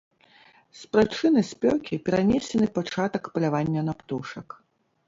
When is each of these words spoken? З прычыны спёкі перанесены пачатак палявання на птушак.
З 0.79 0.87
прычыны 0.95 1.43
спёкі 1.51 2.01
перанесены 2.09 2.67
пачатак 2.79 3.23
палявання 3.39 3.81
на 3.93 4.01
птушак. 4.03 4.47